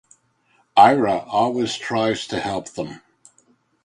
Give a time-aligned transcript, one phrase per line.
[0.75, 3.03] Indra always tries to help them.